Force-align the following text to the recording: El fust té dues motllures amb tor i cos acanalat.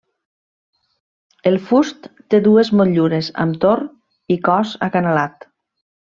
El 1.49 1.57
fust 1.67 2.07
té 2.33 2.39
dues 2.49 2.71
motllures 2.79 3.29
amb 3.47 3.59
tor 3.67 3.83
i 4.37 4.43
cos 4.51 4.73
acanalat. 4.89 5.47